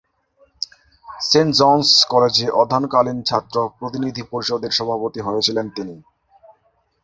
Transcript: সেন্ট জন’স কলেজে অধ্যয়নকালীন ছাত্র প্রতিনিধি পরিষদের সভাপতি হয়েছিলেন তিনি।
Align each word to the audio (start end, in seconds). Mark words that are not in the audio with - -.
সেন্ট 1.23 1.51
জন’স 1.59 1.89
কলেজে 2.11 2.47
অধ্যয়নকালীন 2.61 3.19
ছাত্র 3.29 3.55
প্রতিনিধি 3.77 4.23
পরিষদের 4.31 4.71
সভাপতি 4.77 5.19
হয়েছিলেন 5.27 5.65
তিনি। 5.75 5.95